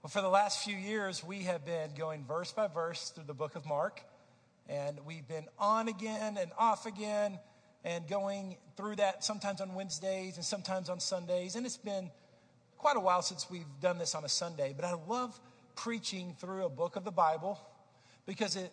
[0.00, 3.34] Well, for the last few years, we have been going verse by verse through the
[3.34, 4.00] book of Mark,
[4.68, 7.40] and we've been on again and off again
[7.82, 11.56] and going through that sometimes on Wednesdays and sometimes on Sundays.
[11.56, 12.12] And it's been
[12.76, 15.36] quite a while since we've done this on a Sunday, but I love
[15.74, 17.58] preaching through a book of the Bible
[18.24, 18.70] because it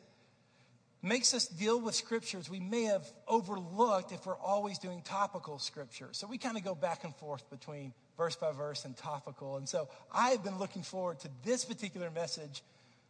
[1.01, 6.09] makes us deal with scriptures we may have overlooked if we're always doing topical scripture.
[6.11, 9.57] So we kind of go back and forth between verse by verse and topical.
[9.57, 12.63] And so I've been looking forward to this particular message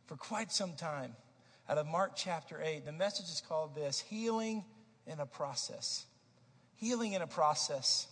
[0.07, 1.15] for quite some time
[1.69, 2.85] out of Mark chapter 8.
[2.85, 4.63] The message is called this Healing
[5.07, 6.05] in a Process.
[6.75, 8.07] Healing in a Process.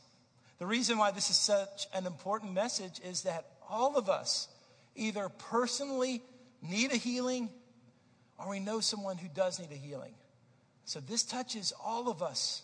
[0.59, 4.48] The reason why this is such an important message is that all of us
[4.95, 6.21] either personally
[6.62, 7.49] need a healing
[8.37, 10.13] or we know someone who does need a healing.
[10.85, 12.62] So this touches all of us.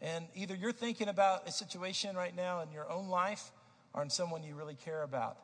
[0.00, 3.50] And either you're thinking about a situation right now in your own life
[3.96, 5.38] or in someone you really care about.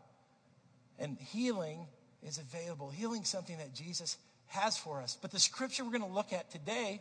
[0.98, 1.86] And healing
[2.22, 2.90] is available.
[2.90, 5.16] Healing something that Jesus has for us.
[5.20, 7.00] But the scripture we're going to look at today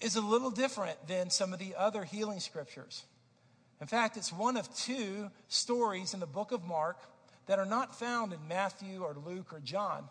[0.00, 3.02] is a little different than some of the other healing scriptures.
[3.80, 6.98] In fact, it's one of two stories in the book of Mark
[7.46, 10.04] that are not found in Matthew or Luke or John.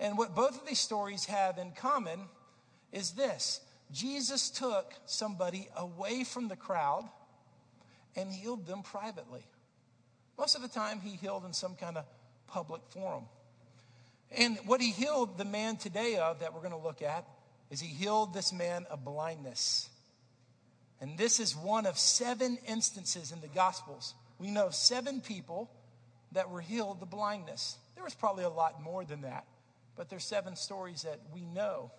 [0.00, 2.20] And what both of these stories have in common
[2.92, 3.60] is this
[3.92, 7.08] Jesus took somebody away from the crowd
[8.16, 9.44] and healed them privately.
[10.38, 12.04] Most of the time, he healed in some kind of
[12.46, 13.24] public forum.
[14.36, 17.24] And what he healed the man today of that we're going to look at
[17.70, 19.88] is he healed this man of blindness.
[21.00, 24.14] And this is one of seven instances in the Gospels.
[24.38, 25.70] We know seven people
[26.32, 27.76] that were healed of blindness.
[27.94, 29.44] There was probably a lot more than that,
[29.96, 31.92] but there's seven stories that we know.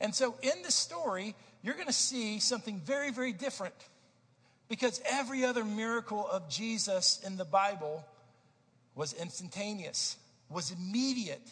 [0.00, 3.74] And so in the story, you're going to see something very, very different
[4.70, 8.06] because every other miracle of Jesus in the Bible
[8.94, 10.16] was instantaneous,
[10.48, 11.46] was immediate.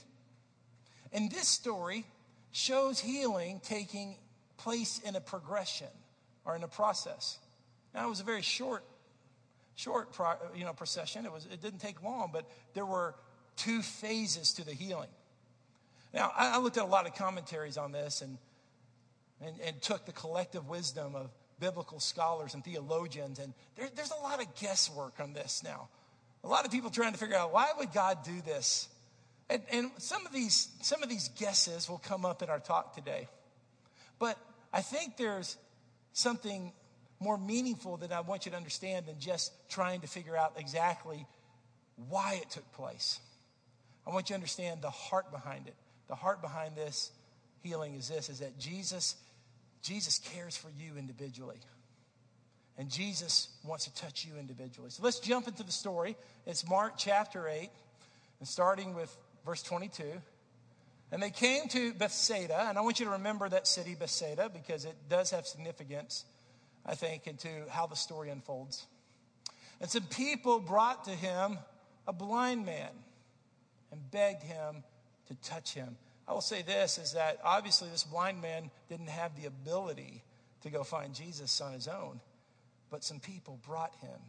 [1.13, 2.07] And this story
[2.53, 4.15] shows healing taking
[4.57, 5.89] place in a progression
[6.45, 7.39] or in a process.
[7.93, 8.85] Now, it was a very short,
[9.75, 10.17] short,
[10.55, 11.27] you know, procession.
[11.27, 13.17] It was, it didn't take long, but there were
[13.57, 15.11] two phases to the healing.
[16.15, 18.39] Now, I looked at a lot of commentaries on this and,
[19.41, 21.31] and, and took the collective wisdom of
[21.61, 25.89] biblical scholars and theologians, and there, there's a lot of guesswork on this now.
[26.45, 28.89] A lot of people trying to figure out why would God do this?
[29.51, 32.95] And, and some of these some of these guesses will come up in our talk
[32.95, 33.29] today.
[34.19, 34.39] But
[34.73, 35.57] I think there's
[36.13, 36.73] something
[37.21, 41.27] more meaningful that I want you to understand than just trying to figure out exactly
[42.09, 43.19] why it took place.
[44.07, 45.75] I want you to understand the heart behind it.
[46.09, 47.11] The heart behind this
[47.63, 49.17] healing is this is that Jesus
[49.83, 51.59] Jesus cares for you individually.
[52.77, 54.91] And Jesus wants to touch you individually.
[54.91, 56.17] So let's jump into the story.
[56.47, 57.69] It's Mark chapter 8,
[58.39, 60.05] and starting with verse 22.
[61.11, 64.85] And they came to Bethsaida, and I want you to remember that city, Bethsaida, because
[64.85, 66.25] it does have significance,
[66.87, 68.87] I think, into how the story unfolds.
[69.81, 71.59] And some people brought to him
[72.07, 72.91] a blind man
[73.91, 74.85] and begged him
[75.29, 75.97] to touch him.
[76.29, 80.23] I will say this is that obviously this blind man didn't have the ability
[80.63, 82.21] to go find Jesus on his own,
[82.91, 84.21] but some people brought him.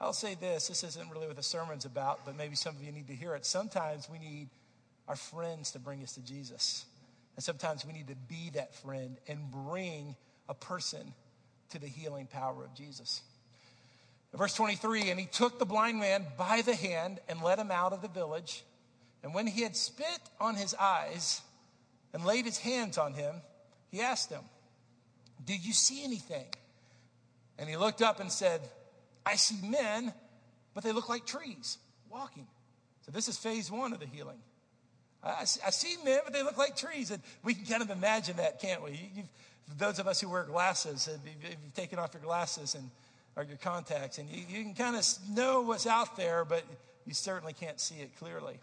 [0.00, 2.90] I'll say this this isn't really what the sermon's about, but maybe some of you
[2.90, 3.44] need to hear it.
[3.44, 4.48] Sometimes we need
[5.06, 6.86] our friends to bring us to Jesus.
[7.36, 10.16] And sometimes we need to be that friend and bring
[10.48, 11.14] a person
[11.70, 13.22] to the healing power of Jesus.
[14.34, 17.92] Verse 23 And he took the blind man by the hand and led him out
[17.92, 18.64] of the village.
[19.22, 21.40] And when he had spit on his eyes
[22.12, 23.34] and laid his hands on him,
[23.90, 24.42] he asked him,
[25.44, 26.46] Do you see anything?
[27.58, 28.60] And he looked up and said,
[29.24, 30.12] I see men,
[30.74, 31.78] but they look like trees
[32.10, 32.46] walking.
[33.02, 34.38] So this is phase one of the healing.
[35.22, 37.10] I, I see men, but they look like trees.
[37.10, 39.10] And we can kind of imagine that, can't we?
[39.14, 39.26] You've,
[39.78, 42.90] those of us who wear glasses, if you've taken off your glasses and
[43.34, 46.64] or your contacts, and you, you can kind of know what's out there, but
[47.06, 48.58] you certainly can't see it clearly.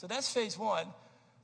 [0.00, 0.86] So that's phase one.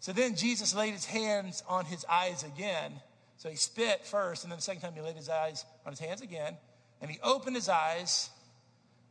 [0.01, 2.91] So then Jesus laid his hands on his eyes again.
[3.37, 6.01] So he spit first, and then the second time he laid his eyes on his
[6.01, 6.57] hands again.
[7.03, 8.31] And he opened his eyes,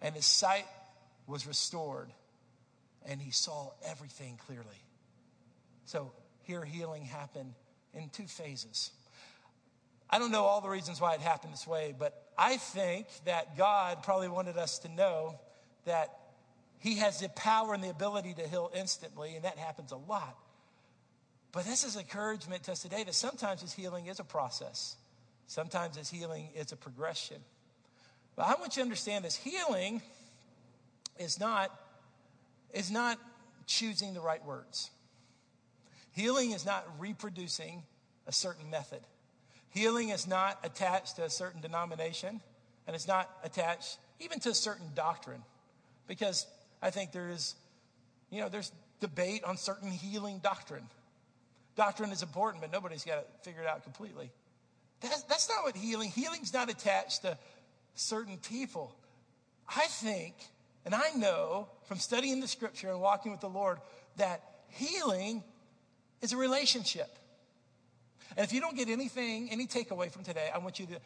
[0.02, 0.66] and his sight
[1.28, 2.10] was restored.
[3.06, 4.82] And he saw everything clearly.
[5.86, 6.12] So
[6.42, 7.54] here healing happened
[7.94, 8.90] in two phases.
[10.10, 13.56] I don't know all the reasons why it happened this way, but I think that
[13.56, 15.40] God probably wanted us to know
[15.86, 16.18] that
[16.80, 20.38] he has the power and the ability to heal instantly, and that happens a lot.
[21.52, 24.98] But this is encouragement to us today that sometimes his healing is a process.
[25.48, 27.38] Sometimes his healing is a progression.
[28.36, 30.02] But I want you to understand this healing
[31.18, 31.72] is not
[32.74, 33.18] is not
[33.68, 34.90] choosing the right words.
[36.12, 37.84] Healing is not reproducing
[38.28, 39.00] a certain method.
[39.70, 42.42] Healing is not attached to a certain denomination,
[42.86, 45.42] and it's not attached even to a certain doctrine.
[46.08, 46.48] Because
[46.86, 47.56] I think there is,
[48.30, 50.88] you know, there's debate on certain healing doctrine.
[51.76, 54.30] Doctrine is important, but nobody's got it figured out completely.
[55.02, 57.40] That's, that's not what healing, healing's not attached to
[57.96, 58.96] certain people.
[59.68, 60.36] I think,
[60.86, 63.80] and I know from studying the scripture and walking with the Lord,
[64.18, 65.44] that healing
[66.22, 67.18] is a relationship.
[68.38, 71.00] And if you don't get anything, any takeaway from today, I want you to,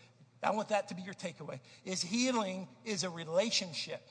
[0.44, 4.06] I want that to be your takeaway, is healing is a relationship.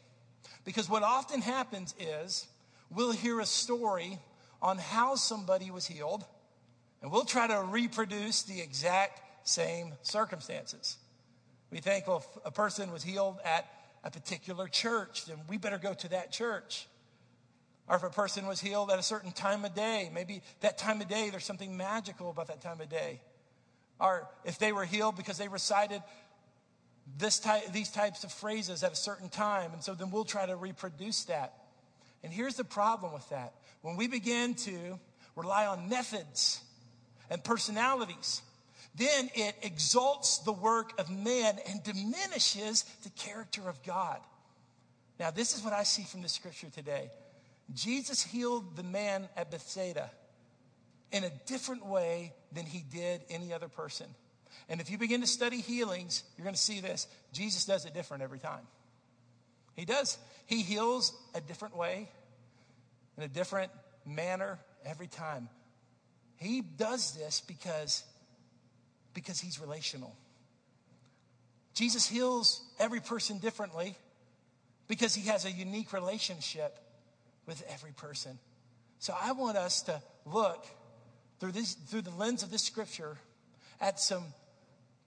[0.64, 2.46] Because what often happens is
[2.90, 4.19] we'll hear a story
[4.60, 6.25] on how somebody was healed,
[7.00, 10.99] and we'll try to reproduce the exact same circumstances.
[11.70, 13.66] We think, well, if a person was healed at
[14.05, 16.87] a particular church, then we better go to that church.
[17.88, 21.00] Or if a person was healed at a certain time of day, maybe that time
[21.00, 23.20] of day, there's something magical about that time of day.
[23.99, 26.02] Or if they were healed because they recited
[27.16, 30.46] this type, these types of phrases at a certain time, and so then we'll try
[30.46, 31.55] to reproduce that.
[32.22, 33.55] And here's the problem with that.
[33.82, 34.99] When we begin to
[35.37, 36.60] rely on methods
[37.31, 38.43] and personalities,
[38.94, 44.19] then it exalts the work of man and diminishes the character of God.
[45.20, 47.10] Now, this is what I see from the scripture today.
[47.75, 50.10] Jesus healed the man at Bethsaida
[51.12, 54.06] in a different way than he did any other person.
[54.69, 57.06] And if you begin to study healings, you're going to see this.
[57.32, 58.67] Jesus does it different every time.
[59.75, 60.19] He does.
[60.47, 62.09] He heals a different way,
[63.17, 63.73] in a different
[64.05, 65.49] manner every time.
[66.37, 68.05] He does this because,
[69.15, 70.15] because he's relational.
[71.75, 73.97] Jesus heals every person differently
[74.88, 76.79] because he has a unique relationship
[77.47, 78.38] with every person.
[78.99, 80.67] So I want us to look
[81.38, 83.17] through, this, through the lens of this scripture
[83.81, 84.25] at some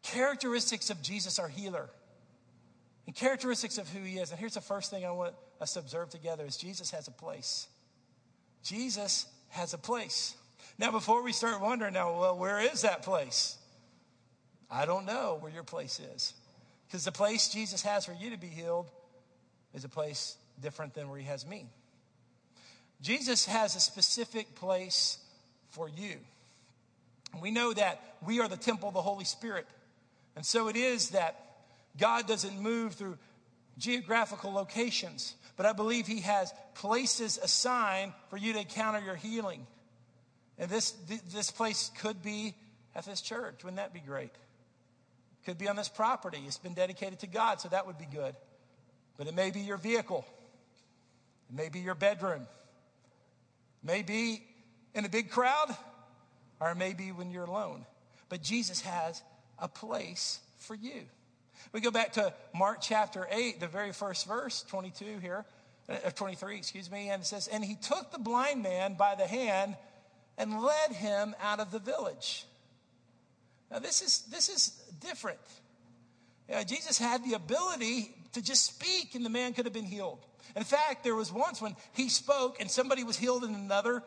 [0.04, 1.90] characteristics of Jesus, our healer,
[3.06, 4.32] and characteristics of who he is.
[4.32, 7.12] And here's the first thing I want us to observe together is Jesus has a
[7.12, 7.68] place.
[8.64, 10.36] Jesus has a place.
[10.78, 13.58] Now, before we start wondering, now, well, where is that place?
[14.70, 16.34] I don't know where your place is.
[16.88, 18.90] Because the place Jesus has for you to be healed
[19.74, 21.68] is a place different than where he has me.
[23.02, 25.18] Jesus has a specific place
[25.70, 26.18] for you.
[27.42, 29.66] We know that we are the temple of the Holy Spirit.
[30.36, 31.40] And so it is that
[31.98, 33.18] God doesn't move through
[33.78, 39.66] geographical locations, but I believe He has places assigned for you to encounter your healing.
[40.58, 40.92] And this,
[41.34, 42.54] this place could be
[42.96, 43.64] at this church.
[43.64, 44.32] Wouldn't that be great?
[45.46, 46.40] Could be on this property.
[46.46, 48.36] It's been dedicated to God, so that would be good.
[49.18, 50.26] But it may be your vehicle,
[51.50, 52.48] it may be your bedroom,
[53.84, 54.44] Maybe
[54.94, 55.76] in a big crowd,
[56.60, 57.86] or maybe when you're alone.
[58.30, 59.22] But Jesus has
[59.62, 61.04] a place for you.
[61.72, 65.46] We go back to Mark chapter 8, the very first verse, 22 here,
[65.88, 69.28] uh, 23, excuse me, and it says, And he took the blind man by the
[69.28, 69.78] hand
[70.38, 72.46] and led him out of the village.
[73.70, 74.70] Now, this is, this is
[75.00, 75.40] different.
[76.68, 80.20] Jesus had the ability to just speak, and the man could have been healed.
[80.56, 84.04] In fact, there was once when he spoke and somebody was healed in another,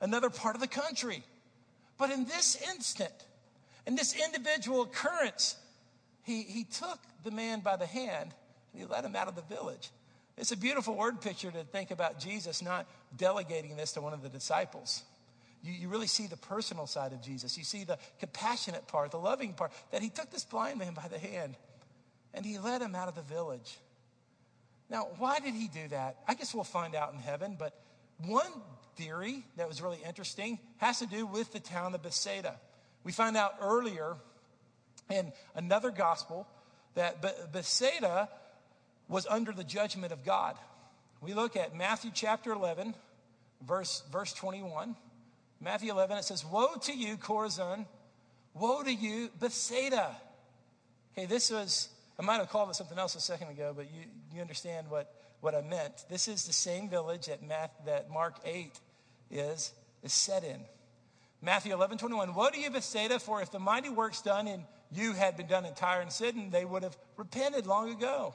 [0.00, 1.22] another part of the country.
[1.96, 3.14] But in this instant,
[3.86, 5.56] in this individual occurrence,
[6.24, 8.34] he, he took the man by the hand
[8.72, 9.90] and he led him out of the village.
[10.36, 14.22] It's a beautiful word picture to think about Jesus not delegating this to one of
[14.22, 15.02] the disciples.
[15.62, 17.56] You, you really see the personal side of Jesus.
[17.56, 21.08] You see the compassionate part, the loving part, that he took this blind man by
[21.08, 21.56] the hand
[22.34, 23.78] and he led him out of the village.
[24.90, 26.18] Now, why did he do that?
[26.28, 27.80] I guess we'll find out in heaven, but
[28.18, 28.52] one
[28.96, 32.58] theory that was really interesting has to do with the town of Bethsaida.
[33.06, 34.16] We find out earlier
[35.08, 36.44] in another gospel
[36.96, 37.22] that
[37.52, 38.28] Bethsaida
[39.08, 40.56] was under the judgment of God.
[41.20, 42.96] We look at Matthew chapter 11,
[43.64, 44.96] verse, verse 21.
[45.60, 47.86] Matthew 11, it says, Woe to you, Chorazin!
[48.54, 50.16] Woe to you, Bethsaida!
[51.16, 54.00] Okay, this was I might have called it something else a second ago, but you,
[54.34, 56.06] you understand what, what I meant.
[56.10, 57.38] This is the same village that,
[57.84, 58.72] that Mark 8
[59.30, 59.72] is,
[60.02, 60.58] is set in.
[61.42, 62.34] Matthew 11, 21.
[62.34, 65.64] Woe to you, Bethsaida, for if the mighty works done in you had been done
[65.64, 68.34] in Tyre and Sidon, they would have repented long ago.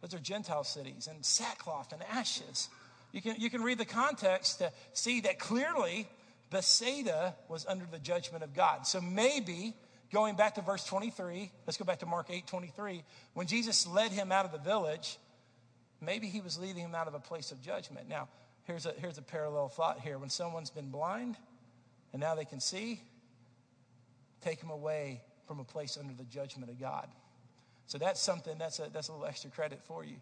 [0.00, 2.68] Those are Gentile cities, and sackcloth and ashes.
[3.12, 6.08] You can, you can read the context to see that clearly
[6.50, 8.86] Bethsaida was under the judgment of God.
[8.86, 9.74] So maybe
[10.12, 13.02] going back to verse 23, let's go back to Mark 8 23.
[13.34, 15.18] When Jesus led him out of the village,
[16.00, 18.08] maybe he was leading him out of a place of judgment.
[18.08, 18.28] Now,
[18.64, 20.18] here's a, here's a parallel thought here.
[20.18, 21.36] When someone's been blind
[22.16, 22.98] and now they can see,
[24.40, 27.06] take them away from a place under the judgment of God.
[27.88, 30.16] So that's something, that's a, that's a little extra credit for you.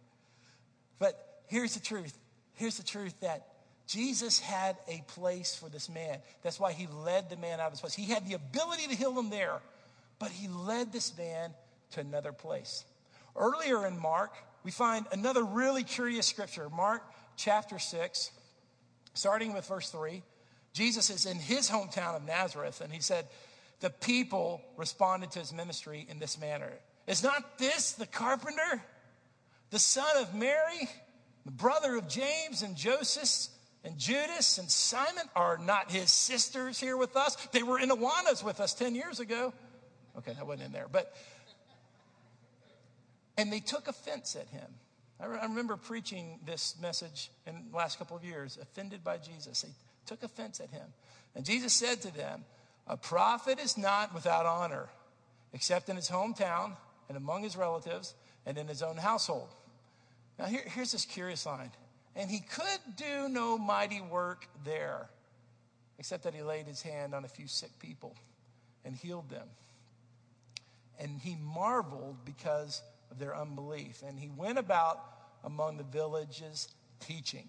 [0.98, 2.18] But here's the truth.
[2.54, 3.46] Here's the truth that
[3.86, 6.18] Jesus had a place for this man.
[6.42, 7.94] That's why he led the man out of his place.
[7.94, 9.60] He had the ability to heal him there,
[10.18, 11.54] but he led this man
[11.92, 12.84] to another place.
[13.36, 14.34] Earlier in Mark,
[14.64, 16.68] we find another really curious scripture.
[16.70, 17.04] Mark
[17.36, 18.32] chapter 6,
[19.14, 20.24] starting with verse 3.
[20.74, 23.26] Jesus is in his hometown of Nazareth, and he said,
[23.80, 26.72] The people responded to his ministry in this manner
[27.06, 28.82] Is not this the carpenter,
[29.70, 30.88] the son of Mary,
[31.46, 33.50] the brother of James and Joseph?
[33.86, 37.36] And Judas and Simon are not his sisters here with us.
[37.52, 39.52] They were in Awanas with us 10 years ago.
[40.16, 40.86] Okay, that wasn't in there.
[40.90, 41.14] But,
[43.36, 44.64] and they took offense at him.
[45.20, 49.18] I, re- I remember preaching this message in the last couple of years, offended by
[49.18, 49.60] Jesus.
[49.60, 49.68] They
[50.06, 50.86] took offense at him.
[51.34, 52.44] And Jesus said to them,
[52.86, 54.88] A prophet is not without honor,
[55.52, 56.76] except in his hometown
[57.08, 58.14] and among his relatives
[58.46, 59.48] and in his own household.
[60.38, 61.70] Now, here, here's this curious line
[62.16, 65.08] and he could do no mighty work there,
[65.98, 68.14] except that he laid his hand on a few sick people
[68.84, 69.48] and healed them.
[71.00, 74.02] And he marveled because of their unbelief.
[74.06, 75.00] And he went about
[75.42, 76.68] among the villages
[77.00, 77.48] teaching.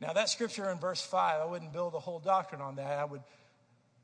[0.00, 2.98] Now, that scripture in verse 5, I wouldn't build a whole doctrine on that.
[2.98, 3.22] I would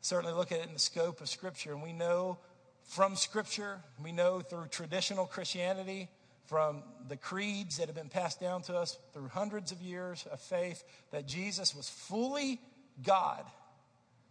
[0.01, 1.73] certainly look at it in the scope of scripture.
[1.73, 2.39] And we know
[2.85, 6.09] from scripture, we know through traditional Christianity,
[6.47, 10.41] from the creeds that have been passed down to us through hundreds of years of
[10.41, 12.61] faith that Jesus was fully
[13.03, 13.45] God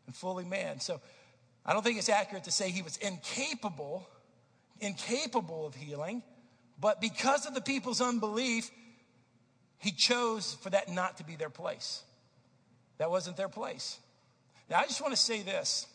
[0.06, 0.80] and fully man.
[0.80, 1.02] So
[1.66, 4.08] I don't think it's accurate to say he was incapable,
[4.80, 6.22] incapable of healing,
[6.80, 8.70] but because of the people's unbelief,
[9.82, 12.04] he chose for that not to be their place.
[13.00, 13.98] That wasn't their place.
[14.70, 15.88] Now, I just want to say this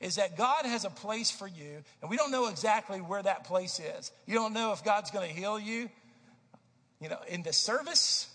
[0.00, 3.44] is that God has a place for you, and we don't know exactly where that
[3.44, 4.10] place is.
[4.26, 5.90] You don't know if God's going to heal you,
[7.00, 8.26] you know, in the service.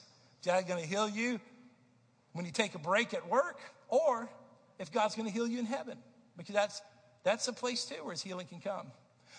[0.42, 1.40] Is God going to heal you
[2.34, 3.60] when you take a break at work,
[3.90, 4.30] or
[4.80, 5.98] if God's going to heal you in heaven,
[6.38, 6.82] because that's
[7.24, 8.88] that's a place too where His healing can come.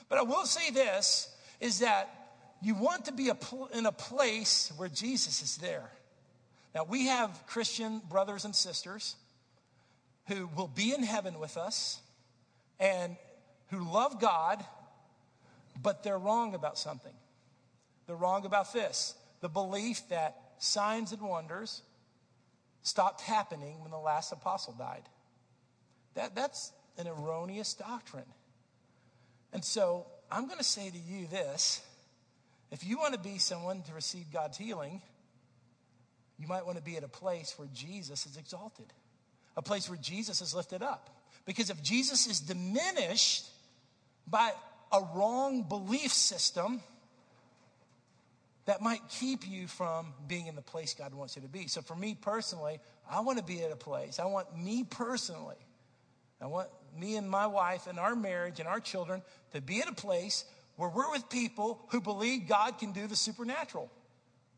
[0.08, 2.25] But I will say this: is that
[2.66, 5.88] you want to be a pl- in a place where Jesus is there.
[6.75, 9.14] Now we have Christian brothers and sisters
[10.26, 12.00] who will be in heaven with us
[12.80, 13.16] and
[13.70, 14.64] who love God,
[15.80, 17.12] but they're wrong about something.
[18.08, 21.82] They're wrong about this the belief that signs and wonders
[22.82, 25.04] stopped happening when the last apostle died.
[26.14, 28.32] That, that's an erroneous doctrine.
[29.52, 31.80] And so I'm going to say to you this
[32.70, 35.00] if you want to be someone to receive God's healing,
[36.38, 38.92] you might want to be at a place where Jesus is exalted,
[39.56, 41.11] a place where Jesus is lifted up.
[41.44, 43.46] Because if Jesus is diminished
[44.26, 44.50] by
[44.92, 46.80] a wrong belief system,
[48.66, 51.68] that might keep you from being in the place God wants you to be.
[51.68, 54.18] So for me personally, I want to be at a place.
[54.18, 55.56] I want me personally,
[56.40, 56.68] I want
[56.99, 60.44] me and my wife and our marriage and our children to be at a place
[60.76, 63.90] where we're with people who believe God can do the supernatural.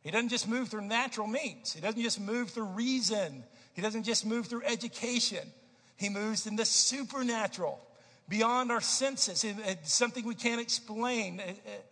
[0.02, 1.72] He doesn't just move through natural means.
[1.72, 3.44] He doesn't just move through reason.
[3.74, 5.46] He doesn't just move through education.
[5.96, 7.80] He moves in the supernatural,
[8.28, 9.44] beyond our senses.
[9.44, 11.42] It's something we can't explain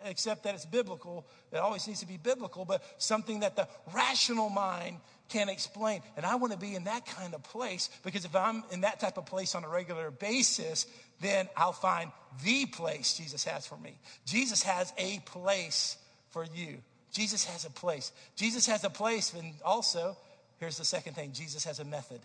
[0.04, 1.26] except that it's biblical.
[1.52, 6.02] It always needs to be biblical, but something that the rational mind can't explain.
[6.16, 9.00] And I want to be in that kind of place because if I'm in that
[9.00, 10.86] type of place on a regular basis,
[11.20, 12.12] then I'll find
[12.44, 13.98] the place Jesus has for me.
[14.26, 15.96] Jesus has a place
[16.30, 16.78] for you.
[17.12, 18.12] Jesus has a place.
[18.36, 20.18] Jesus has a place, and also,
[20.58, 22.20] here's the second thing Jesus has a method.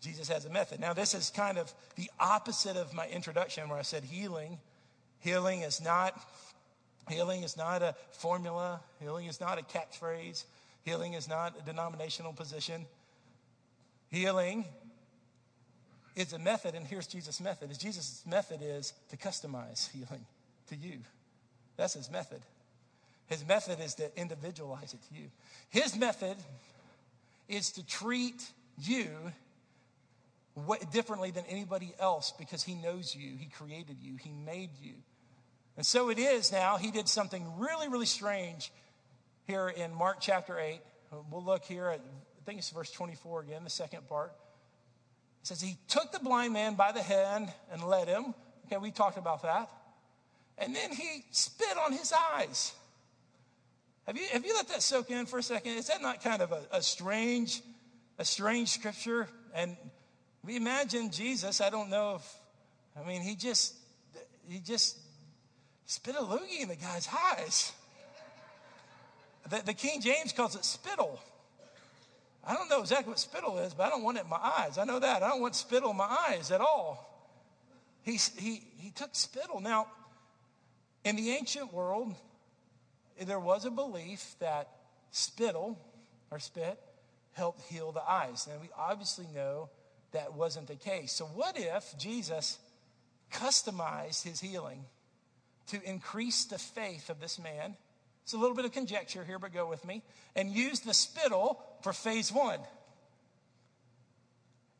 [0.00, 0.80] Jesus has a method.
[0.80, 4.58] Now, this is kind of the opposite of my introduction where I said healing.
[5.20, 6.20] Healing is not
[7.08, 8.80] healing is not a formula.
[9.00, 10.44] Healing is not a catchphrase.
[10.84, 12.86] Healing is not a denominational position.
[14.10, 14.64] Healing
[16.14, 17.70] is a method, and here's Jesus' method.
[17.70, 20.24] Is Jesus' method is to customize healing
[20.68, 20.98] to you.
[21.76, 22.40] That's his method.
[23.26, 25.28] His method is to individualize it to you.
[25.70, 26.36] His method
[27.48, 29.08] is to treat you
[30.90, 34.94] differently than anybody else because he knows you, he created you, he made you.
[35.76, 38.72] And so it is now, he did something really, really strange
[39.46, 40.80] here in Mark chapter 8.
[41.30, 44.32] We'll look here at, I think it's verse 24 again, the second part.
[45.42, 48.34] It says, He took the blind man by the hand and led him.
[48.66, 49.70] Okay, we talked about that.
[50.58, 52.72] And then he spit on his eyes.
[54.06, 55.72] Have you, have you let that soak in for a second?
[55.72, 57.60] Is that not kind of a, a strange
[58.18, 59.28] a strange scripture.
[59.54, 59.76] And
[60.46, 62.34] we imagine Jesus, I don't know if,
[62.96, 63.74] I mean, he just,
[64.48, 64.96] he just
[65.86, 67.72] spit a loogie in the guy's eyes.
[69.50, 71.18] The, the King James calls it spittle.
[72.46, 74.78] I don't know exactly what spittle is, but I don't want it in my eyes.
[74.78, 75.24] I know that.
[75.24, 77.12] I don't want spittle in my eyes at all.
[78.02, 79.60] He, he, he took spittle.
[79.60, 79.88] Now,
[81.04, 82.14] in the ancient world,
[83.20, 84.68] there was a belief that
[85.10, 85.76] spittle
[86.30, 86.78] or spit
[87.32, 88.48] helped heal the eyes.
[88.50, 89.70] And we obviously know
[90.12, 91.12] that wasn't the case.
[91.12, 92.58] So, what if Jesus
[93.32, 94.84] customized his healing
[95.68, 97.76] to increase the faith of this man?
[98.24, 100.02] It's a little bit of conjecture here, but go with me.
[100.34, 102.58] And used the spittle for phase one.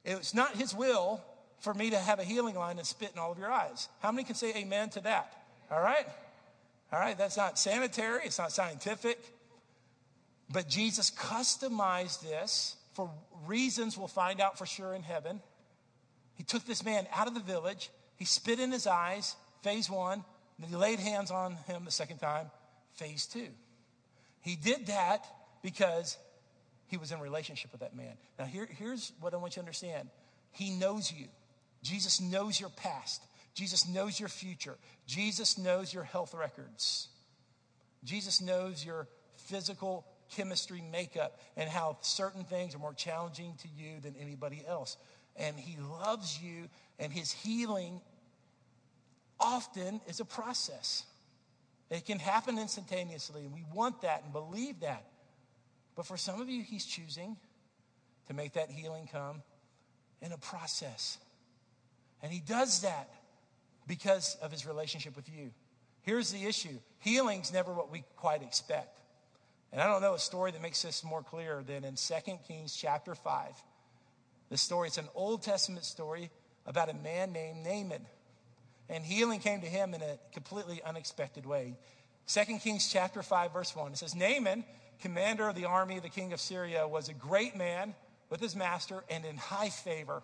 [0.04, 1.22] It's not his will
[1.60, 3.88] for me to have a healing line and spit in all of your eyes.
[4.00, 5.32] How many can say amen to that?
[5.70, 6.06] All right?
[6.92, 9.18] All right, that's not sanitary, it's not scientific.
[10.50, 13.10] But Jesus customized this for
[13.46, 15.40] reasons we'll find out for sure in heaven.
[16.34, 20.24] He took this man out of the village, he spit in his eyes, phase one,
[20.58, 22.50] then he laid hands on him the second time,
[22.94, 23.48] phase two.
[24.40, 25.26] He did that
[25.62, 26.16] because
[26.88, 28.14] he was in relationship with that man.
[28.38, 30.08] Now, here, here's what I want you to understand
[30.52, 31.26] He knows you.
[31.82, 33.22] Jesus knows your past.
[33.54, 34.76] Jesus knows your future.
[35.06, 37.08] Jesus knows your health records.
[38.04, 44.00] Jesus knows your physical chemistry makeup and how certain things are more challenging to you
[44.00, 44.96] than anybody else.
[45.36, 46.68] And He loves you,
[46.98, 48.00] and His healing
[49.38, 51.04] often is a process.
[51.90, 55.04] It can happen instantaneously, and we want that and believe that.
[55.94, 57.36] But for some of you, He's choosing
[58.28, 59.42] to make that healing come
[60.20, 61.18] in a process.
[62.22, 63.08] And He does that
[63.86, 65.52] because of His relationship with you.
[66.02, 68.98] Here's the issue healing's never what we quite expect.
[69.76, 72.14] And I don't know a story that makes this more clear than in 2
[72.48, 73.50] Kings chapter 5.
[74.48, 76.30] The story, it's an Old Testament story
[76.64, 78.06] about a man named Naaman.
[78.88, 81.76] And healing came to him in a completely unexpected way.
[82.26, 83.92] 2 Kings chapter 5, verse 1.
[83.92, 84.64] It says, Naaman
[85.02, 87.94] commander of the army of the king of Syria, was a great man
[88.30, 90.22] with his master and in high favor.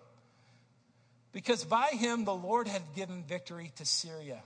[1.32, 4.42] Because by him the Lord had given victory to Syria.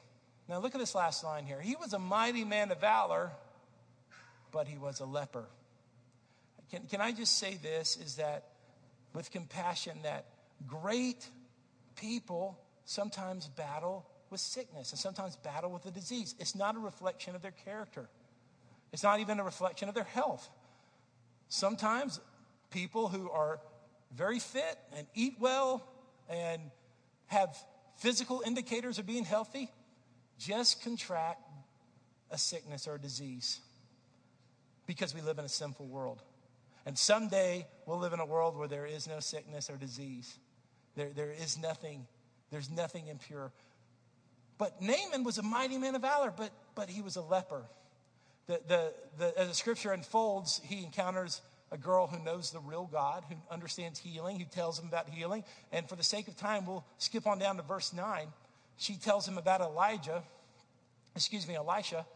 [0.49, 1.61] Now look at this last line here.
[1.61, 3.31] He was a mighty man of valor,
[4.57, 5.45] but he was a leper.
[6.71, 8.45] Can, can I just say this is that
[9.13, 10.25] with compassion, that
[10.67, 11.29] great
[11.95, 16.35] people sometimes battle with sickness and sometimes battle with a disease.
[16.39, 18.09] It's not a reflection of their character.
[18.95, 20.49] It's not even a reflection of their health.
[21.51, 22.19] Sometimes
[22.71, 23.61] people who are
[24.15, 25.87] very fit and eat well
[26.31, 26.63] and
[27.27, 27.55] have
[27.99, 29.71] physical indicators of being healthy
[30.39, 31.43] just contract
[32.31, 33.61] a sickness or a disease
[34.87, 36.23] because we live in a sinful world.
[36.85, 40.39] And someday we'll live in a world where there is no sickness or disease.
[40.95, 42.07] There, there is nothing,
[42.51, 43.53] there's nothing impure.
[44.59, 47.65] But Naaman was a mighty man of valor, but, but he was a leper.
[48.47, 52.89] The, the, the, as the scripture unfolds, he encounters a girl who knows the real
[52.91, 55.45] God, who understands healing, who tells him about healing.
[55.73, 58.29] And for the sake of time, we'll skip on down to verse 9.
[58.77, 60.23] She tells him about Elijah,
[61.17, 62.07] excuse me, Elisha.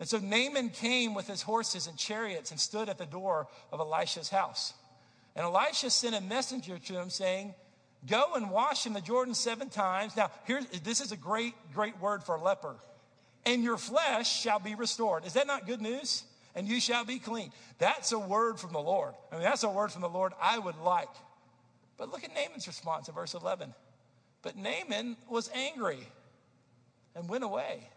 [0.00, 3.80] And so Naaman came with his horses and chariots and stood at the door of
[3.80, 4.74] Elisha's house.
[5.36, 7.54] And Elisha sent a messenger to him saying,
[8.06, 10.16] Go and wash in the Jordan seven times.
[10.16, 12.76] Now, here, this is a great, great word for a leper
[13.46, 15.26] and your flesh shall be restored.
[15.26, 16.24] Is that not good news?
[16.54, 17.50] And you shall be clean.
[17.78, 19.14] That's a word from the Lord.
[19.32, 21.08] I mean, that's a word from the Lord I would like.
[21.96, 23.74] But look at Naaman's response in verse 11.
[24.42, 25.98] But Naaman was angry
[27.14, 27.88] and went away.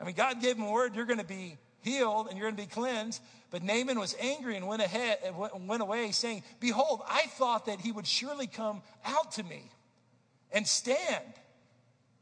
[0.00, 2.56] I mean, God gave him a word, you're going to be healed and you're going
[2.56, 3.22] to be cleansed.
[3.50, 7.80] But Naaman was angry and went ahead and went away, saying, Behold, I thought that
[7.80, 9.70] he would surely come out to me
[10.52, 11.24] and stand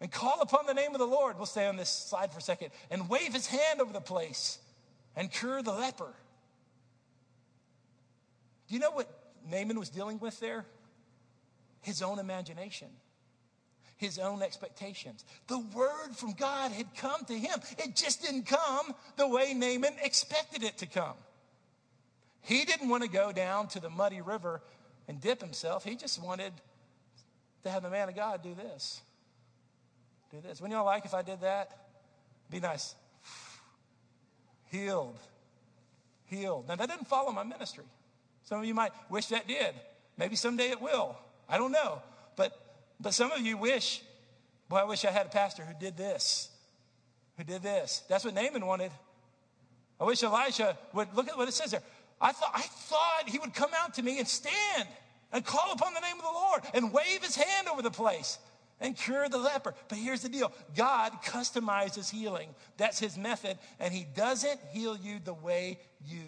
[0.01, 1.37] and call upon the name of the Lord.
[1.37, 4.59] We'll stay on this slide for a second and wave his hand over the place
[5.17, 6.13] and cure the leper.
[8.69, 9.09] Do you know what
[9.51, 10.65] Naaman was dealing with there?
[11.83, 12.89] His own imagination,
[13.99, 15.25] his own expectations.
[15.47, 17.61] The word from God had come to him.
[17.79, 21.17] It just didn't come the way Naaman expected it to come.
[22.41, 24.63] He didn't want to go down to the muddy river
[25.07, 25.85] and dip himself.
[25.85, 26.53] He just wanted
[27.65, 29.03] to have the man of God do this
[30.31, 30.61] do this.
[30.61, 31.71] Wouldn't y'all like if I did that?
[32.51, 32.95] Be nice.
[34.71, 35.19] Healed.
[36.27, 36.69] Healed.
[36.69, 37.85] Now, that didn't follow my ministry.
[38.45, 39.75] Some of you might wish that did.
[40.17, 41.17] Maybe someday it will.
[41.49, 42.03] I don't know.
[42.37, 42.53] But,
[43.01, 44.03] but some of you wish,
[44.69, 46.51] boy, I wish I had a pastor who did this,
[47.37, 48.03] who did this.
[48.09, 48.91] That's what Naaman wanted.
[50.01, 51.83] I wish Elisha would look at what it says there.
[52.21, 54.89] I thought, I thought he would come out to me and stand
[55.33, 58.39] and call upon the name of the Lord and wave his hand over the place
[58.81, 59.75] and cure the leper.
[59.89, 62.49] But here's the deal God customizes healing.
[62.77, 66.25] That's his method, and he doesn't heal you the way you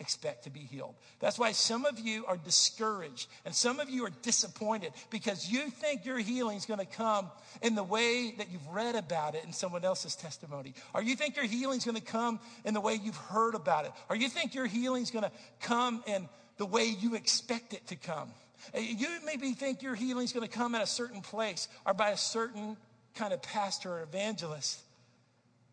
[0.00, 0.94] expect to be healed.
[1.20, 5.70] That's why some of you are discouraged and some of you are disappointed because you
[5.70, 7.30] think your healing is going to come
[7.62, 10.74] in the way that you've read about it in someone else's testimony.
[10.94, 13.84] Or you think your healing is going to come in the way you've heard about
[13.84, 13.92] it.
[14.08, 17.86] Or you think your healing is going to come in the way you expect it
[17.88, 18.30] to come.
[18.74, 21.94] Eh, you maybe think your healing is going to come at a certain place or
[21.94, 22.76] by a certain
[23.14, 24.80] kind of pastor or evangelist.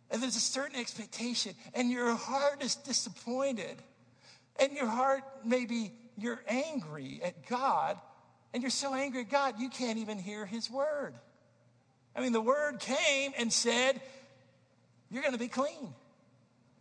[0.10, 3.76] And there's a certain expectation, and your heart is disappointed.
[4.60, 7.98] And your heart, maybe you're angry at God,
[8.54, 11.14] and you're so angry at God, you can't even hear his word.
[12.16, 14.02] I mean, the word came and said,
[15.12, 15.94] You're going to be clean.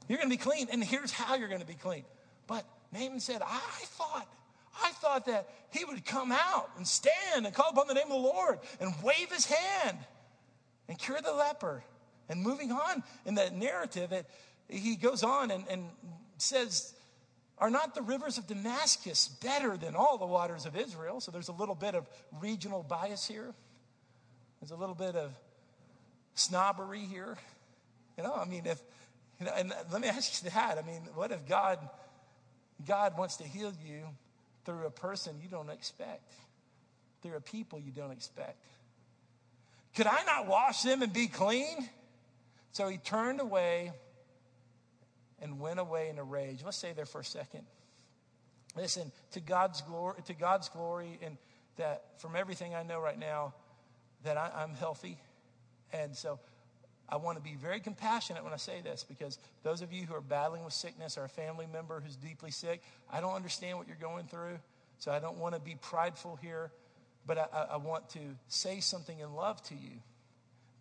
[0.09, 2.05] You're going to be clean, and here's how you're going to be clean.
[2.47, 4.29] But Naaman said, I thought,
[4.83, 8.13] I thought that he would come out and stand and call upon the name of
[8.13, 9.99] the Lord and wave his hand
[10.89, 11.83] and cure the leper.
[12.29, 14.27] And moving on in the narrative, it,
[14.69, 15.89] he goes on and, and
[16.39, 16.95] says,
[17.59, 21.21] Are not the rivers of Damascus better than all the waters of Israel?
[21.21, 22.07] So there's a little bit of
[22.41, 23.55] regional bias here.
[24.61, 25.33] There's a little bit of
[26.35, 27.37] snobbery here.
[28.19, 28.81] You know, I mean, if,
[29.41, 30.79] you know, and let me ask you that.
[30.79, 31.79] I mean, what if God
[32.85, 34.03] God wants to heal you
[34.65, 36.33] through a person you don't expect,
[37.23, 38.57] through a people you don't expect.
[39.95, 41.89] Could I not wash them and be clean?
[42.73, 43.93] So he turned away
[45.59, 46.61] went away in a rage.
[46.65, 47.63] Let's stay there for a second.
[48.77, 51.39] Listen, to God's glory, to God's glory, and
[51.77, 53.55] that from everything I know right now,
[54.25, 55.19] that I, I'm healthy.
[55.93, 56.39] And so
[57.09, 60.15] I want to be very compassionate when I say this because those of you who
[60.15, 63.87] are battling with sickness or a family member who's deeply sick, I don't understand what
[63.87, 64.59] you're going through.
[64.99, 66.73] So I don't want to be prideful here,
[67.27, 70.01] but I, I want to say something in love to you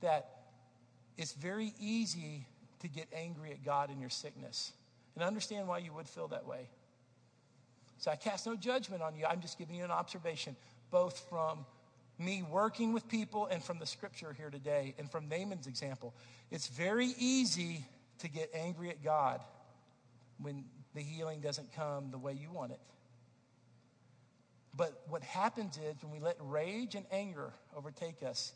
[0.01, 0.29] that
[1.17, 2.47] it's very easy
[2.85, 4.71] to get angry at God in your sickness.
[5.15, 6.69] And I understand why you would feel that way.
[7.97, 9.25] So I cast no judgment on you.
[9.25, 10.55] I'm just giving you an observation,
[10.91, 11.65] both from
[12.19, 16.13] me working with people and from the scripture here today and from Naaman's example,
[16.51, 17.85] it's very easy
[18.19, 19.41] to get angry at God
[20.39, 22.79] when the healing doesn't come the way you want it.
[24.75, 28.53] But what happens is when we let rage and anger overtake us,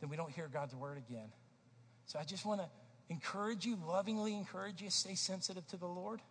[0.00, 1.28] then we don't hear God's word again.
[2.06, 2.68] So I just want to
[3.10, 6.22] encourage you, lovingly encourage you, stay sensitive to the Lord.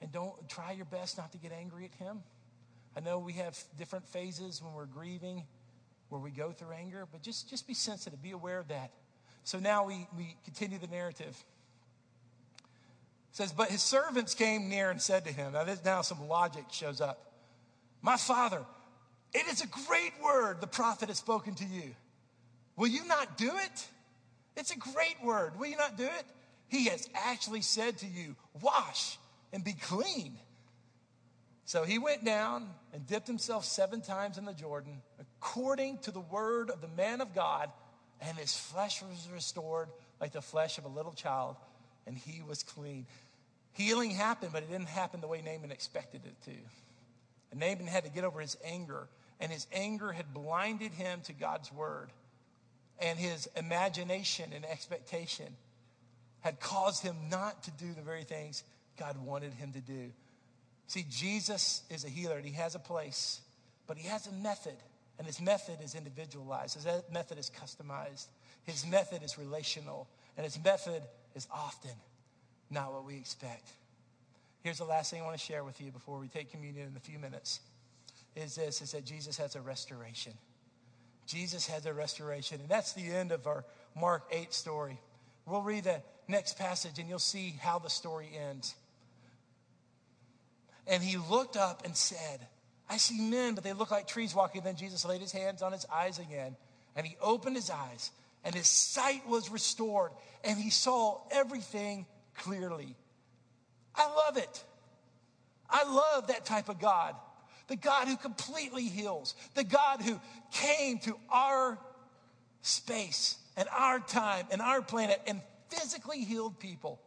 [0.00, 2.20] And don't try your best not to get angry at Him.
[2.96, 5.44] I know we have different phases when we're grieving
[6.08, 8.90] where we go through anger, but just, just be sensitive, be aware of that.
[9.44, 11.36] So now we, we continue the narrative.
[13.30, 16.28] It says, But his servants came near and said to him, Now, this, now some
[16.28, 17.32] logic shows up.
[18.00, 18.62] My father,
[19.34, 21.94] it is a great word the prophet has spoken to you.
[22.76, 23.88] Will you not do it?
[24.58, 25.58] It's a great word.
[25.58, 26.24] Will you not do it?
[26.66, 29.16] He has actually said to you, Wash
[29.52, 30.36] and be clean.
[31.64, 36.20] So he went down and dipped himself seven times in the Jordan, according to the
[36.20, 37.70] word of the man of God,
[38.20, 39.88] and his flesh was restored
[40.20, 41.56] like the flesh of a little child,
[42.06, 43.06] and he was clean.
[43.72, 46.56] Healing happened, but it didn't happen the way Naaman expected it to.
[47.50, 49.06] And Naaman had to get over his anger,
[49.38, 52.10] and his anger had blinded him to God's word.
[53.00, 55.56] And his imagination and expectation
[56.40, 58.64] had caused him not to do the very things
[58.98, 60.10] God wanted him to do.
[60.86, 63.40] See, Jesus is a healer and he has a place,
[63.86, 64.76] but he has a method,
[65.18, 66.74] and his method is individualized.
[66.74, 68.26] His method is customized.
[68.64, 71.02] His method is relational, and his method
[71.34, 71.90] is often
[72.70, 73.70] not what we expect.
[74.62, 76.96] Here's the last thing I want to share with you before we take communion in
[76.96, 77.60] a few minutes.
[78.36, 80.32] Is this is that Jesus has a restoration.
[81.28, 82.60] Jesus had a restoration.
[82.60, 83.64] And that's the end of our
[83.94, 84.98] Mark 8 story.
[85.46, 88.74] We'll read the next passage and you'll see how the story ends.
[90.86, 92.40] And he looked up and said,
[92.88, 94.62] I see men, but they look like trees walking.
[94.62, 96.56] Then Jesus laid his hands on his eyes again,
[96.96, 98.10] and he opened his eyes,
[98.42, 100.12] and his sight was restored,
[100.42, 102.96] and he saw everything clearly.
[103.94, 104.64] I love it.
[105.68, 107.14] I love that type of God.
[107.68, 111.78] The God who completely heals, the God who came to our
[112.62, 117.00] space and our time and our planet and physically healed people.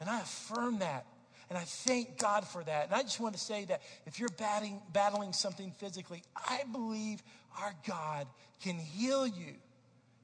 [0.00, 1.06] And I affirm that.
[1.48, 2.86] And I thank God for that.
[2.86, 7.22] And I just want to say that if you're battling, battling something physically, I believe
[7.60, 8.26] our God
[8.62, 9.54] can heal you,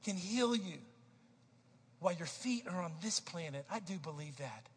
[0.05, 0.79] can heal you
[2.01, 3.67] while your feet are on this planet.
[3.71, 4.69] I do believe that.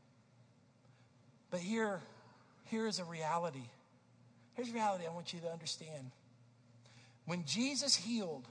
[1.52, 2.02] But here,
[2.65, 3.63] here is a reality.
[4.54, 6.12] Here's reality I want you to understand.
[7.26, 8.48] When Jesus healed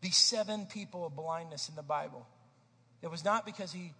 [0.00, 2.26] these seven people of blindness in the Bible,
[3.02, 3.92] it was not because he,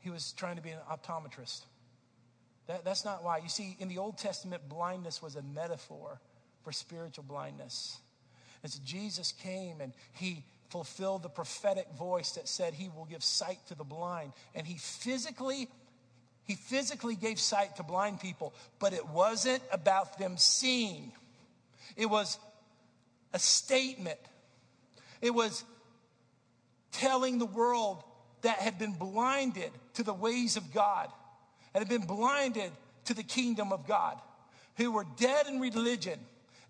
[0.00, 1.62] he was trying to be an optometrist.
[2.68, 3.38] That, that's not why.
[3.38, 6.20] You see, in the Old Testament, blindness was a metaphor
[6.62, 7.98] for spiritual blindness.
[8.64, 13.58] As Jesus came and he fulfilled the prophetic voice that said he will give sight
[13.68, 15.68] to the blind, and he physically
[16.44, 21.12] he physically gave sight to blind people, but it wasn't about them seeing.
[21.96, 22.38] It was
[23.32, 24.18] a statement.
[25.20, 25.64] It was
[26.90, 28.02] telling the world
[28.42, 31.08] that had been blinded to the ways of God
[31.74, 32.72] and had been blinded
[33.04, 34.18] to the kingdom of God,
[34.76, 36.18] who were dead in religion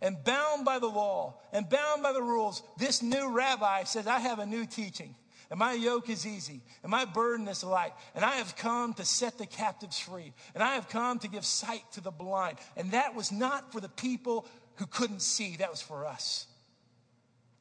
[0.00, 2.62] and bound by the law and bound by the rules.
[2.76, 5.14] This new rabbi says, I have a new teaching.
[5.52, 7.92] And my yoke is easy, and my burden is light.
[8.14, 10.32] And I have come to set the captives free.
[10.54, 12.56] And I have come to give sight to the blind.
[12.74, 16.46] And that was not for the people who couldn't see, that was for us.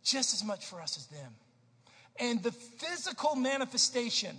[0.06, 1.36] Just as much for us as them.
[2.18, 4.38] And the physical manifestation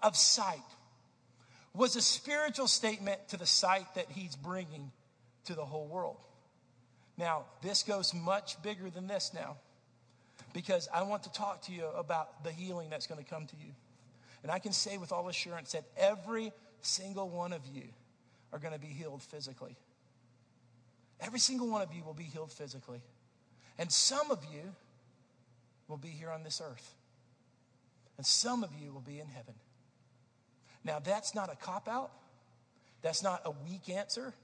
[0.00, 0.60] of sight
[1.74, 4.92] was a spiritual statement to the sight that he's bringing
[5.46, 6.24] to the whole world.
[7.18, 9.56] Now, this goes much bigger than this now
[10.52, 13.56] because I want to talk to you about the healing that's going to come to
[13.56, 13.72] you.
[14.42, 17.84] And I can say with all assurance that every single one of you
[18.52, 19.76] are going to be healed physically.
[21.20, 23.00] Every single one of you will be healed physically.
[23.78, 24.74] And some of you
[25.88, 26.94] will be here on this earth.
[28.16, 29.54] And some of you will be in heaven.
[30.84, 32.10] Now, that's not a cop out.
[33.02, 34.34] That's not a weak answer.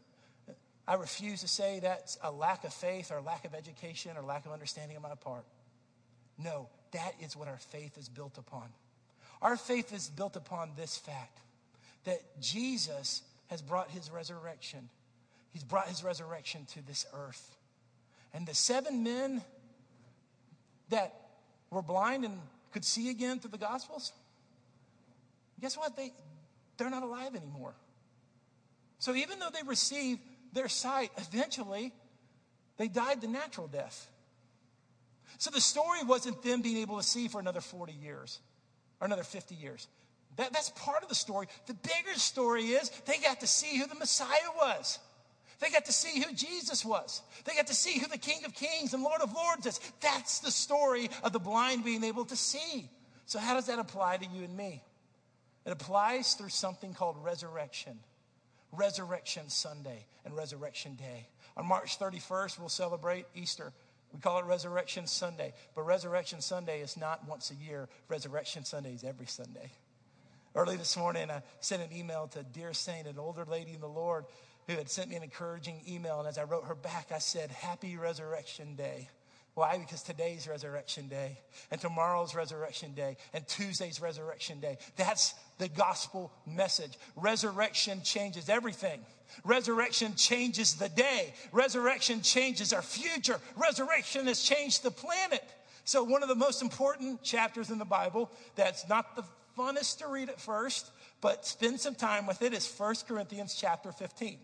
[0.87, 4.47] I refuse to say that's a lack of faith or lack of education or lack
[4.47, 5.45] of understanding on my part.
[6.39, 8.69] No, that is what our faith is built upon.
[9.43, 11.39] Our faith is built upon this fact
[12.05, 14.89] that Jesus has brought his resurrection.
[15.53, 17.57] He's brought his resurrection to this earth.
[18.33, 19.43] And the seven men
[20.91, 21.15] that
[21.71, 22.39] were blind and
[22.73, 24.13] could see again through the Gospels,
[25.61, 25.97] guess what?
[25.97, 26.13] They,
[26.77, 27.75] they're not alive anymore.
[28.99, 30.21] So even though they received
[30.53, 31.93] their sight, eventually
[32.77, 34.09] they died the natural death.
[35.37, 38.41] So the story wasn't them being able to see for another 40 years
[39.01, 39.87] or another 50 years.
[40.37, 41.49] That, that's part of the story.
[41.67, 44.99] The bigger story is they got to see who the Messiah was.
[45.61, 47.23] They got to see who Jesus was.
[47.45, 49.81] They got to see who the King of Kings and Lord of Lords is.
[50.01, 52.89] That's the story of the blind being able to see.
[53.27, 54.83] So, how does that apply to you and me?
[55.67, 57.99] It applies through something called resurrection.
[58.73, 61.29] Resurrection Sunday and Resurrection Day.
[61.57, 63.73] On March 31st, we'll celebrate Easter.
[64.13, 65.53] We call it Resurrection Sunday.
[65.75, 69.71] But Resurrection Sunday is not once a year, Resurrection Sunday is every Sunday.
[70.55, 73.89] Early this morning, I sent an email to dear saint, an older lady in the
[73.89, 74.25] Lord,
[74.67, 76.19] who had sent me an encouraging email.
[76.19, 79.09] And as I wrote her back, I said, Happy Resurrection Day.
[79.55, 79.77] Why?
[79.77, 81.37] Because today's Resurrection Day,
[81.71, 84.79] and tomorrow's Resurrection Day, and Tuesday's Resurrection Day.
[84.97, 86.97] That's the gospel message.
[87.17, 89.01] Resurrection changes everything.
[89.45, 91.35] Resurrection changes the day.
[91.53, 93.41] Resurrection changes our future.
[93.57, 95.45] Resurrection has changed the planet.
[95.85, 99.25] So, one of the most important chapters in the Bible that's not the
[99.57, 103.91] funnest to read at first, but spend some time with it is 1 Corinthians chapter
[103.91, 104.39] 15.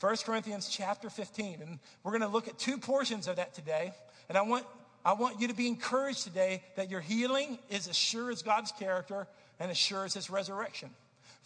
[0.00, 1.60] 1 Corinthians chapter 15.
[1.60, 3.92] And we're going to look at two portions of that today.
[4.28, 4.64] And I want,
[5.04, 8.72] I want you to be encouraged today that your healing is as sure as God's
[8.72, 9.26] character
[9.58, 10.90] and as sure as his resurrection.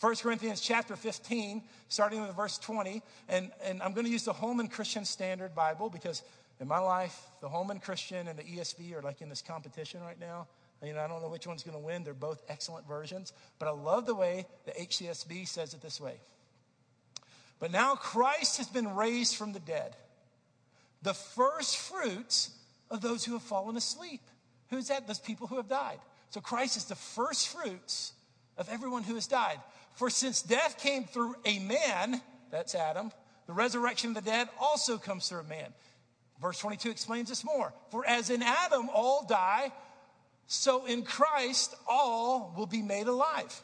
[0.00, 3.02] 1 Corinthians chapter 15, starting with verse 20.
[3.28, 6.22] And, and I'm going to use the Holman Christian Standard Bible because
[6.60, 10.18] in my life, the Holman Christian and the ESV are like in this competition right
[10.18, 10.46] now.
[10.84, 12.02] You know, I don't know which one's going to win.
[12.02, 13.32] They're both excellent versions.
[13.58, 16.20] But I love the way the HCSB says it this way.
[17.60, 19.94] But now Christ has been raised from the dead,
[21.02, 22.50] the first fruits
[22.90, 24.20] of those who have fallen asleep.
[24.70, 25.06] Who's that?
[25.06, 25.98] Those people who have died.
[26.30, 28.12] So Christ is the first fruits
[28.56, 29.58] of everyone who has died.
[29.94, 33.12] For since death came through a man, that's Adam,
[33.46, 35.72] the resurrection of the dead also comes through a man.
[36.40, 37.72] Verse 22 explains this more.
[37.90, 39.72] For as in Adam all die,
[40.46, 43.62] so in Christ all will be made alive.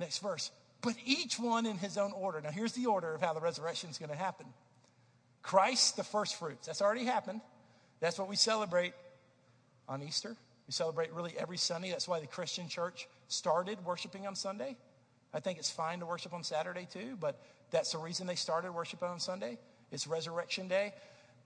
[0.00, 0.50] Next verse.
[0.80, 2.40] But each one in his own order.
[2.40, 4.46] Now, here's the order of how the resurrection is going to happen.
[5.42, 6.66] Christ, the first fruits.
[6.66, 7.40] That's already happened.
[8.00, 8.92] That's what we celebrate
[9.88, 10.36] on Easter.
[10.68, 11.90] We celebrate really every Sunday.
[11.90, 14.76] That's why the Christian church started worshiping on Sunday.
[15.34, 18.72] I think it's fine to worship on Saturday too, but that's the reason they started
[18.72, 19.58] worshiping on Sunday.
[19.90, 20.92] It's Resurrection Day.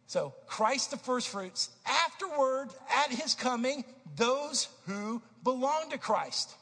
[0.09, 1.71] So, Christ the first fruits.
[1.87, 2.69] Afterward,
[3.05, 3.85] at his coming,
[4.17, 6.55] those who belong to Christ.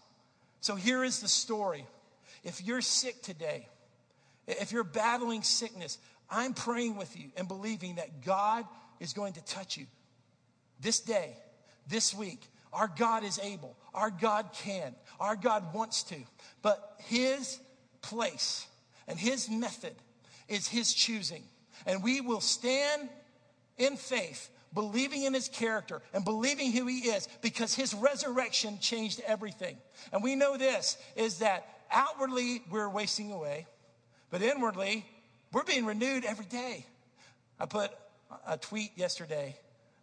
[0.60, 1.86] So, here is the story.
[2.44, 3.66] If you're sick today,
[4.46, 8.64] If you're battling sickness, I'm praying with you and believing that God
[8.98, 9.86] is going to touch you
[10.80, 11.36] this day,
[11.88, 12.49] this week.
[12.72, 13.76] Our God is able.
[13.94, 14.94] Our God can.
[15.18, 16.16] Our God wants to.
[16.62, 17.58] But His
[18.02, 18.66] place
[19.08, 19.94] and His method
[20.48, 21.44] is His choosing.
[21.86, 23.08] And we will stand
[23.78, 29.20] in faith, believing in His character and believing who He is because His resurrection changed
[29.26, 29.76] everything.
[30.12, 33.66] And we know this is that outwardly we're wasting away,
[34.30, 35.04] but inwardly
[35.52, 36.86] we're being renewed every day.
[37.58, 37.90] I put
[38.46, 39.56] a tweet yesterday,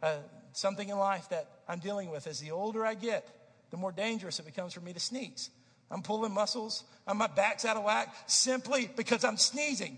[0.03, 0.17] uh,
[0.51, 2.27] something in life that I'm dealing with.
[2.27, 3.27] As the older I get,
[3.71, 5.49] the more dangerous it becomes for me to sneeze.
[5.89, 9.97] I'm pulling muscles, and my back's out of whack simply because I'm sneezing.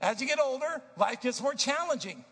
[0.00, 2.24] As you get older, life gets more challenging.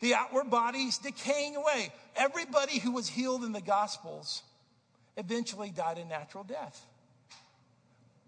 [0.00, 1.92] The outward body's decaying away.
[2.16, 4.42] Everybody who was healed in the Gospels
[5.16, 6.84] eventually died a natural death.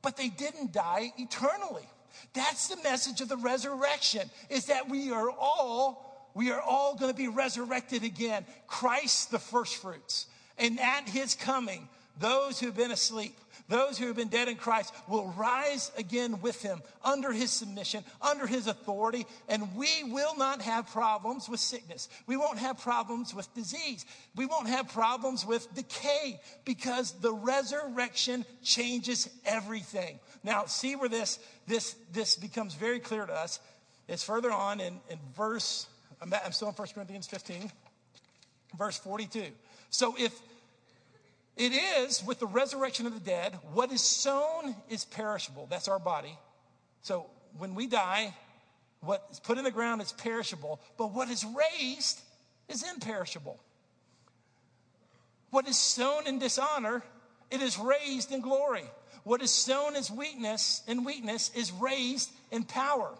[0.02, 1.88] But they didn't die eternally.
[2.34, 6.03] That's the message of the resurrection, is that we are all,
[6.34, 8.44] we are all going to be resurrected again.
[8.66, 10.26] Christ the first fruits.
[10.58, 13.36] And at his coming, those who've been asleep,
[13.68, 18.04] those who have been dead in Christ will rise again with him under his submission,
[18.20, 22.08] under his authority, and we will not have problems with sickness.
[22.26, 24.04] We won't have problems with disease.
[24.36, 30.18] We won't have problems with decay because the resurrection changes everything.
[30.42, 33.60] Now, see where this, this, this becomes very clear to us.
[34.08, 35.86] It's further on in, in verse,
[36.24, 37.70] I'm, I'm still in 1 Corinthians 15,
[38.78, 39.44] verse 42.
[39.90, 40.32] So if
[41.56, 45.66] it is with the resurrection of the dead, what is sown is perishable.
[45.70, 46.36] That's our body.
[47.02, 47.26] So
[47.58, 48.34] when we die,
[49.00, 52.20] what is put in the ground is perishable, but what is raised
[52.70, 53.60] is imperishable.
[55.50, 57.02] What is sown in dishonor,
[57.50, 58.84] it is raised in glory.
[59.24, 63.14] What is sown as weakness in weakness is raised in power.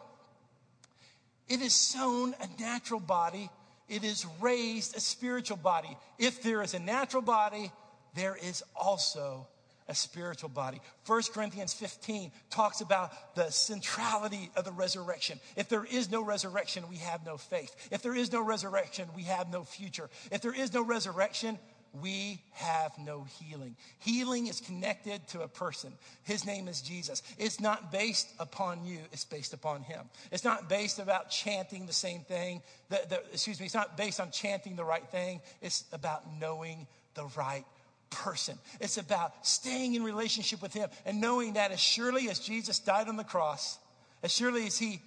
[1.49, 3.51] It is sown a natural body,
[3.89, 5.97] it is raised a spiritual body.
[6.19, 7.71] If there is a natural body,
[8.15, 9.47] there is also
[9.89, 10.81] a spiritual body.
[11.07, 15.39] 1 Corinthians 15 talks about the centrality of the resurrection.
[15.57, 17.75] If there is no resurrection, we have no faith.
[17.91, 20.09] If there is no resurrection, we have no future.
[20.31, 21.59] If there is no resurrection,
[22.01, 23.77] we have no healing.
[24.01, 25.93] Healing is connected to a person.
[26.25, 27.23] His name is Jesus.
[27.39, 30.01] It's not based upon you, it's based upon him.
[30.33, 32.63] It's not based about chanting the same thing.
[32.89, 35.41] The, the, excuse me, it's not based on chanting the right thing.
[35.61, 37.65] It's about knowing the right
[38.11, 38.59] person.
[38.81, 43.09] It's about staying in relationship with Him and knowing that as surely as Jesus died
[43.09, 43.79] on the cross,
[44.23, 45.01] as surely as He,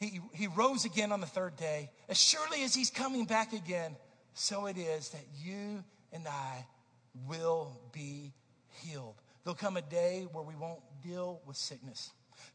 [0.00, 3.96] he, he rose again on the third day, as surely as He's coming back again,
[4.34, 6.66] so it is that you and I
[7.26, 8.32] will be
[8.82, 9.14] healed.
[9.44, 12.12] There'll come a day where we won't deal with sickness.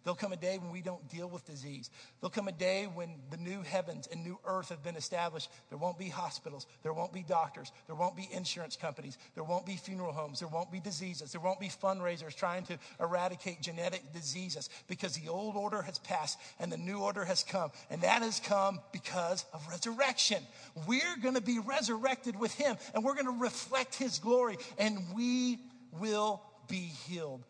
[0.08, 1.90] There'll come a day when we don't deal with disease.
[2.22, 5.50] There'll come a day when the new heavens and new earth have been established.
[5.68, 6.66] There won't be hospitals.
[6.82, 7.74] There won't be doctors.
[7.88, 9.18] There won't be insurance companies.
[9.36, 10.40] There won't be funeral homes.
[10.40, 11.34] There won't be diseases.
[11.34, 16.40] There won't be fundraisers trying to eradicate genetic diseases because the old order has passed
[16.58, 17.72] and the new order has come.
[17.90, 20.42] And that has come because of resurrection.
[20.88, 25.00] We're going to be resurrected with him and we're going to reflect his glory and
[25.14, 25.60] we
[26.00, 27.44] will be healed.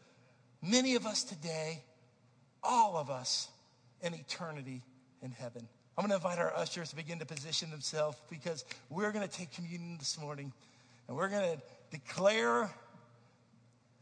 [0.63, 1.83] Many of us today
[2.63, 3.49] all of us
[4.01, 4.83] in eternity
[5.21, 5.67] in heaven.
[5.97, 9.33] I'm going to invite our ushers to begin to position themselves because we're going to
[9.33, 10.53] take communion this morning
[11.07, 12.69] and we're going to declare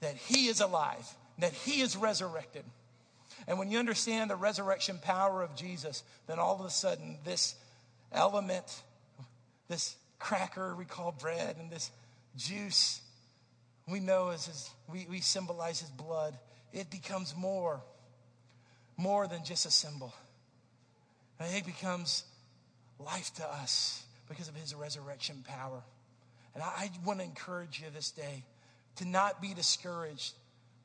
[0.02, 1.08] that He is alive,
[1.40, 2.64] that He is resurrected.
[3.48, 7.56] And when you understand the resurrection power of Jesus, then all of a sudden, this
[8.12, 8.82] element,
[9.70, 11.92] this cracker we call bread, and this
[12.36, 13.02] juice
[13.88, 16.38] we know as we, we symbolize His blood,
[16.74, 17.82] it becomes more
[18.98, 20.14] more than just a symbol.
[21.40, 22.24] And it becomes
[23.00, 25.84] life to us because of his resurrection power.
[26.54, 28.44] And I, I want to encourage you this day
[28.98, 30.34] to not be discouraged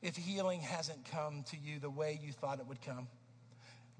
[0.01, 3.07] if healing hasn't come to you the way you thought it would come.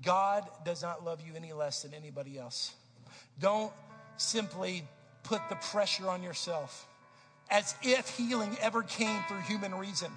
[0.04, 2.74] God does not love you any less than anybody else.
[3.40, 3.72] Don't
[4.18, 4.84] simply
[5.24, 6.88] put the pressure on yourself
[7.50, 10.12] as if healing ever came through human reason,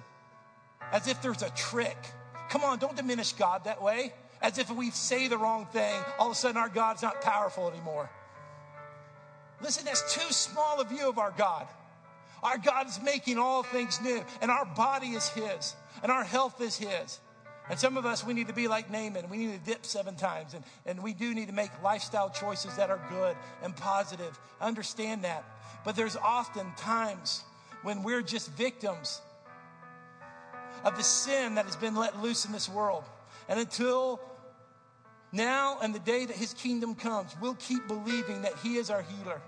[0.91, 1.97] as if there's a trick
[2.49, 4.13] Come on, don't diminish God that way.
[4.41, 7.69] As if we say the wrong thing, all of a sudden our God's not powerful
[7.69, 8.09] anymore.
[9.61, 11.67] Listen, that's too small a view of our God.
[12.43, 16.61] Our God is making all things new, and our body is His, and our health
[16.61, 17.19] is His.
[17.69, 19.29] And some of us, we need to be like Naaman.
[19.29, 20.53] We need to dip seven times.
[20.53, 24.39] And, and we do need to make lifestyle choices that are good and positive.
[24.61, 25.43] Understand that.
[25.83, 27.43] But there's often times
[27.81, 29.21] when we're just victims
[30.85, 33.03] of the sin that has been let loose in this world.
[33.49, 34.21] And until
[35.31, 39.01] Now and the day that his kingdom comes, we'll keep believing that he is our
[39.01, 39.41] healer.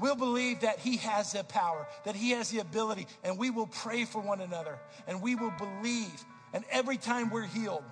[0.00, 3.68] We'll believe that He has the power, that He has the ability, and we will
[3.68, 6.24] pray for one another and we will believe.
[6.52, 7.84] And every time we're healed,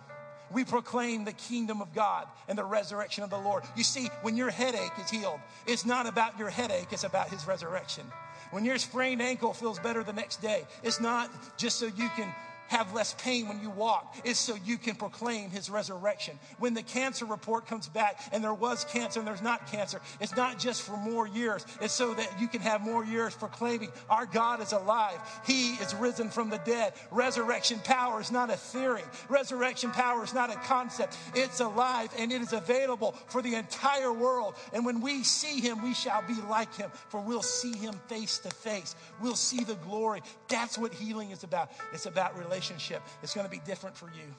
[0.51, 3.63] we proclaim the kingdom of God and the resurrection of the Lord.
[3.77, 7.47] You see, when your headache is healed, it's not about your headache, it's about His
[7.47, 8.05] resurrection.
[8.51, 12.35] When your sprained ankle feels better the next day, it's not just so you can
[12.73, 16.39] have less pain when you walk is so you can proclaim his resurrection.
[16.59, 20.35] When the cancer report comes back and there was cancer and there's not cancer, it's
[20.35, 21.67] not just for more years.
[21.83, 25.19] It's so that you can have more years proclaiming our God is alive.
[25.47, 26.95] He is risen from the dead.
[27.11, 29.03] Resurrection power is not a theory.
[29.29, 31.19] Resurrection power is not a concept.
[31.35, 34.55] It's alive and it is available for the entire world.
[34.73, 38.39] And when we see him, we shall be like him for we'll see him face
[38.39, 38.97] to face.
[39.21, 40.23] We'll see the glory.
[40.49, 41.71] That's what healing is about.
[41.93, 43.03] It's about relationship relationship.
[43.23, 44.35] It's going to be different for you,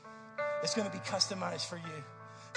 [0.64, 2.04] it's going to be customized for you.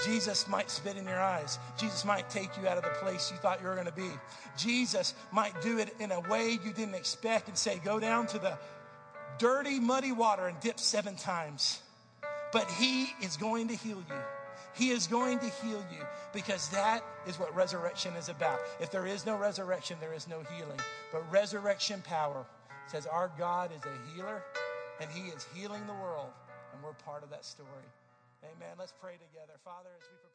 [0.05, 1.59] Jesus might spit in your eyes.
[1.79, 4.11] Jesus might take you out of the place you thought you were going to be.
[4.59, 8.39] Jesus might do it in a way you didn't expect and say, go down to
[8.39, 8.59] the
[9.39, 11.81] dirty, muddy water and dip seven times.
[12.53, 14.21] But He is going to heal you.
[14.75, 16.05] He is going to heal you
[16.35, 18.59] because that is what resurrection is about.
[18.79, 20.79] If there is no resurrection, there is no healing.
[21.11, 22.45] But resurrection power
[22.87, 24.43] says our God is a healer
[25.01, 26.33] and He is healing the world,
[26.73, 27.89] and we're part of that story.
[28.45, 28.77] Amen.
[28.79, 29.59] Let's pray together.
[29.65, 30.26] Father, as we.